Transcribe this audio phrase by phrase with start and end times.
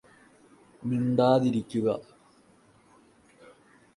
[0.83, 1.87] മിണ്ടാതിരിക്കുക